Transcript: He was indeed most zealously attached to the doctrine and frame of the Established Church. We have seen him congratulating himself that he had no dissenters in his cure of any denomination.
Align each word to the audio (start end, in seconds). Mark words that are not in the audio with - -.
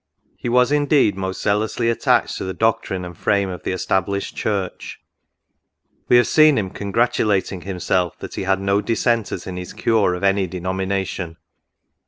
He 0.35 0.49
was 0.49 0.71
indeed 0.71 1.15
most 1.15 1.43
zealously 1.43 1.87
attached 1.87 2.35
to 2.39 2.43
the 2.43 2.55
doctrine 2.55 3.05
and 3.05 3.15
frame 3.15 3.49
of 3.49 3.61
the 3.61 3.71
Established 3.71 4.35
Church. 4.35 4.99
We 6.09 6.17
have 6.17 6.25
seen 6.25 6.57
him 6.57 6.71
congratulating 6.71 7.61
himself 7.61 8.17
that 8.17 8.33
he 8.33 8.41
had 8.41 8.59
no 8.61 8.81
dissenters 8.81 9.45
in 9.45 9.57
his 9.57 9.73
cure 9.73 10.15
of 10.15 10.23
any 10.23 10.47
denomination. 10.47 11.37